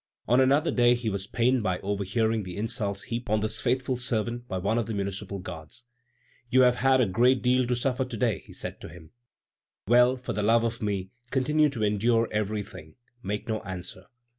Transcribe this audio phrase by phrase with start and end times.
[0.27, 4.47] On another day he was pained by overhearing the insults heaped on this faithful servant
[4.47, 5.83] by one of the Municipal Guards.
[6.49, 9.11] "You have had a great deal to suffer to day," he said to him.
[9.87, 10.17] "Well!
[10.17, 14.07] for the love of me, continue to endure everything; make no answer."